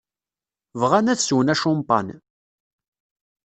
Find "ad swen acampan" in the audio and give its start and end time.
1.11-2.07